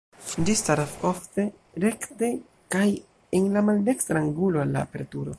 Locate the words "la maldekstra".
3.57-4.23